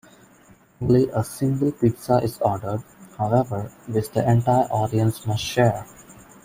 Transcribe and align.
Only 0.81 1.09
a 1.09 1.23
single 1.23 1.71
pizza 1.73 2.17
is 2.23 2.39
ordered, 2.41 2.81
however, 3.19 3.71
which 3.87 4.09
the 4.09 4.27
entire 4.27 4.63
audience 4.71 5.27
must 5.27 5.43
share. 5.43 5.85